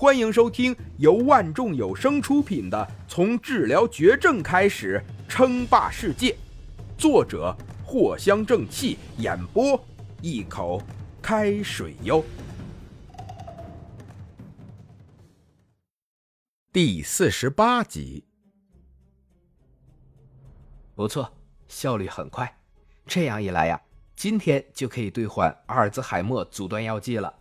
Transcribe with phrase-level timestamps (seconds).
[0.00, 2.78] 欢迎收听由万众有声出品的
[3.12, 6.30] 《从治疗绝症开始称霸世界》，
[6.96, 7.52] 作者
[7.84, 9.84] 藿香正气，演播
[10.22, 10.80] 一口
[11.20, 12.24] 开水哟。
[16.72, 18.22] 第四十八集，
[20.94, 21.28] 不错，
[21.66, 22.60] 效率很快。
[23.04, 23.82] 这样一来呀，
[24.14, 27.34] 今天就可以兑换阿尔兹海默阻断药剂了。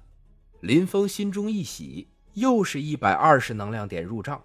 [0.61, 2.07] 林峰心中一喜。
[2.37, 4.39] 又是一百二十能量点入账。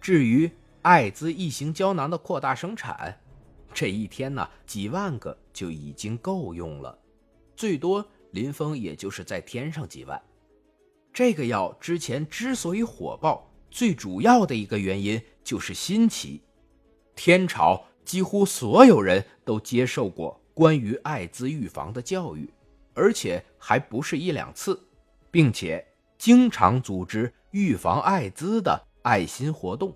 [0.00, 0.50] 至于
[0.80, 3.20] 艾滋异形胶囊的扩大生产，
[3.74, 6.98] 这一天呢，几万个就已经够用了，
[7.54, 10.18] 最多林峰也就是再添上几万。
[11.12, 16.40] 这个药之前之所以火爆，最主要的一个原因就是新奇。
[17.14, 22.48] 天朝几乎所有人都接受过关于艾滋预防的教育，
[22.94, 24.82] 而且还不是一两次，
[25.30, 25.86] 并且。
[26.24, 29.94] 经常组织预防艾滋的爱心活动，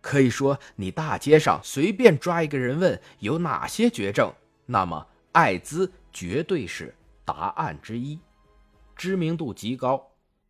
[0.00, 4.32] 可以说你大街上随便抓一个人问有哪些绝症，
[4.64, 8.16] 那么艾滋绝对是答案之一，
[8.94, 10.00] 知名度极高，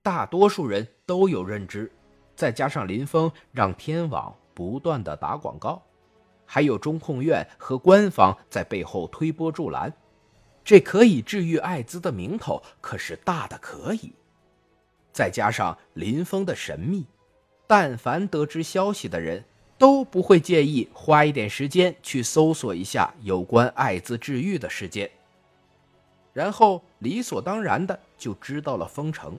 [0.02, 1.90] 大多数人都有认知。
[2.36, 5.82] 再加上林峰让天网不断的打广告，
[6.44, 9.90] 还有中控院和官方在背后推波助澜，
[10.62, 14.12] 这可以治愈艾滋的名头可是大的可以。
[15.14, 17.06] 再加上林峰的神秘，
[17.68, 19.44] 但凡得知消息的人
[19.78, 25.08] 都不会介意花一点时间去搜索一下有关艾滋治愈的事件，
[26.32, 29.38] 然后理所当然的就知道了封城。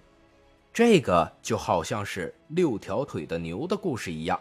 [0.73, 4.39] 这个就好像是六条腿的牛的故事一样，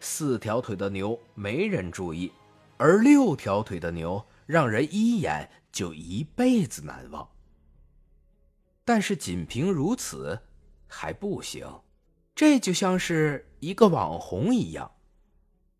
[0.00, 2.32] 四条腿的牛没人注意，
[2.78, 7.28] 而六条腿的牛让人一眼就一辈子难忘。
[8.82, 10.40] 但是仅凭如此。
[10.92, 11.64] 还不行，
[12.34, 14.90] 这就像是一个网红一样，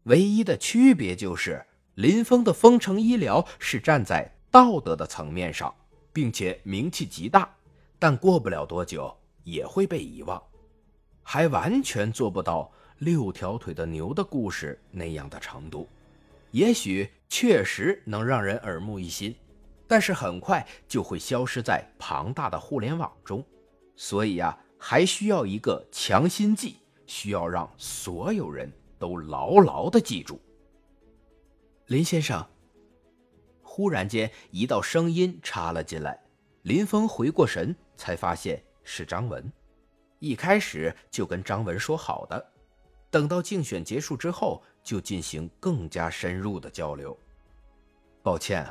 [0.04, 1.66] 唯一的区别就是
[1.96, 5.74] 林峰的丰城医疗是站在道德的层面上，
[6.12, 7.52] 并且名气极大，
[7.98, 10.40] 但过不了多久也会被遗忘，
[11.22, 15.88] 还完全做不到六条腿的牛的故事那样的程度。
[16.52, 19.34] 也许确实能让人耳目一新，
[19.88, 23.44] 但是很快就会消失在庞大的互联网中。
[23.96, 24.56] 所以呀。
[24.82, 30.40] 还需要一个强心剂，需要让所有人都牢牢的记住。
[31.86, 32.44] 林先生，
[33.62, 36.18] 忽然间一道声音插了进来，
[36.62, 39.52] 林峰回过神，才发现是张文。
[40.18, 42.52] 一开始就跟张文说好的，
[43.10, 47.16] 等到竞选结束之后，就进行更加深入的交流。
[48.22, 48.66] 抱歉，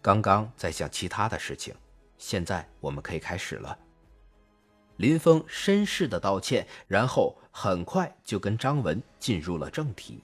[0.00, 1.74] 刚刚在想其他的事情，
[2.16, 3.78] 现在我们可以开始了。
[5.00, 10.22] 林峰绅士的道歉，然后很快就跟张文进入了正题。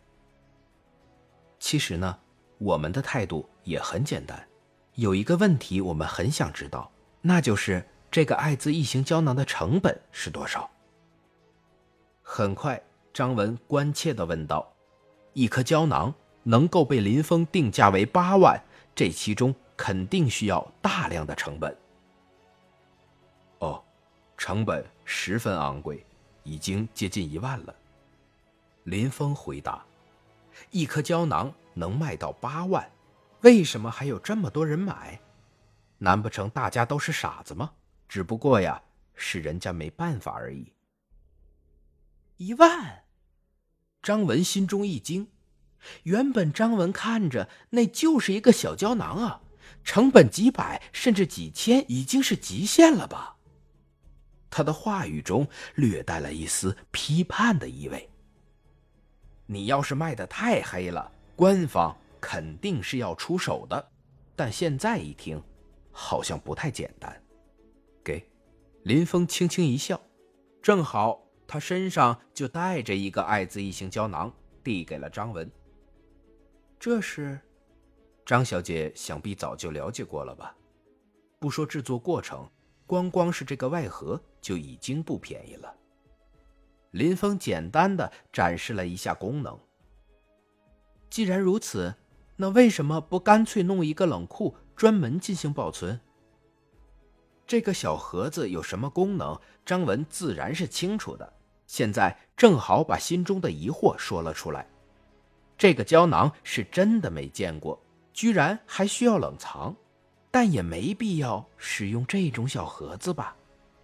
[1.59, 2.19] 其实呢，
[2.59, 4.47] 我们的态度也很简单，
[4.97, 6.93] 有一个问题我们很想知道，
[7.23, 10.71] 那就是这个艾滋异形胶囊的成本是多少？
[12.21, 12.79] 很快，
[13.15, 14.71] 张文关切的问道
[15.33, 16.13] ：“一颗胶囊
[16.43, 18.63] 能够被林峰定价为八万，
[18.95, 21.75] 这其中肯定需要大量的成本。”
[24.37, 26.05] 成本十分昂贵，
[26.43, 27.75] 已经接近一万了。
[28.85, 29.85] 林峰回答
[30.71, 32.91] ：“一颗胶囊能卖到八万，
[33.41, 35.21] 为什么还有这么多人买？
[35.99, 37.73] 难不成大家都是傻子吗？
[38.09, 38.83] 只不过呀，
[39.15, 40.73] 是人家没办法而已。”
[42.37, 43.05] 一万，
[44.03, 45.29] 张文心中一惊。
[46.03, 49.41] 原本张文看着那就是一个小胶囊啊，
[49.83, 53.36] 成本几百甚至几千已经是极限了吧？
[54.51, 58.09] 他的话语中略带了一丝批判的意味。
[59.47, 63.91] 你要是卖的太黑了，官方肯定是要出手的。
[64.35, 65.43] 但现在一听，
[65.93, 67.23] 好像不太简单。
[68.05, 68.29] 给，
[68.83, 70.01] 林峰轻轻一笑，
[70.61, 74.33] 正好他身上就带着一个艾滋异性胶囊，
[74.63, 75.51] 递给了张文。
[76.79, 77.41] 这是，
[78.25, 80.55] 张小姐想必早就了解过了吧？
[81.39, 82.49] 不说制作过程。
[82.87, 85.75] 光光是这个外盒就已经不便宜了。
[86.93, 89.59] 林峰简单的展示了一下功能。
[91.11, 91.93] 既然如此，
[92.37, 95.99] 那为什么不干脆弄一个冷库，专门进行保存？
[97.45, 99.37] 这个小盒子有什么功能？
[99.65, 101.33] 张文自然是清楚的。
[101.67, 104.65] 现在正好把心中的疑惑说了出来。
[105.59, 107.83] 这个胶囊是真的没见过，
[108.13, 109.75] 居然还需要冷藏。
[110.31, 113.37] 但也没必要使用这种小盒子吧？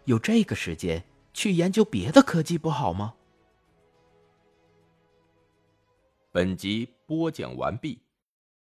[0.04, 3.14] 有这个时间，去研究别的科技不好吗？
[6.32, 8.00] 本集播讲完毕，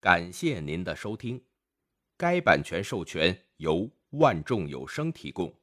[0.01, 1.41] 感谢您的收听。
[2.18, 5.53] 该版权授权由万众有声提供。